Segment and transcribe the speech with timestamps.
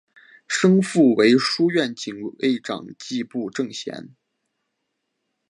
[0.47, 4.15] 生父为书院警卫长迹部正贤。